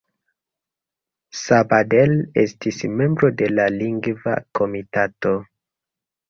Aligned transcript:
Sabadell 1.41 2.15
estis 2.43 2.79
membro 3.03 3.31
de 3.43 3.51
la 3.53 3.67
Lingva 3.75 4.35
Komitato. 4.61 5.37